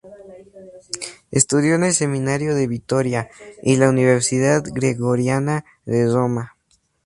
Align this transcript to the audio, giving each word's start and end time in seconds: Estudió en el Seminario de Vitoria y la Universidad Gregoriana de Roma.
Estudió 1.29 1.75
en 1.75 1.83
el 1.83 1.93
Seminario 1.93 2.55
de 2.55 2.65
Vitoria 2.67 3.29
y 3.61 3.75
la 3.75 3.87
Universidad 3.89 4.63
Gregoriana 4.65 5.63
de 5.85 6.07
Roma. 6.11 6.55